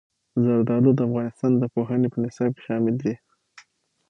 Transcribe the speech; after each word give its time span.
زردالو 0.43 0.91
د 0.95 0.99
افغانستان 1.07 1.51
د 1.57 1.63
پوهنې 1.73 2.07
په 2.11 2.17
نصاب 2.23 2.51
کې 2.55 2.61
شامل 2.67 2.95
دي. 3.03 3.13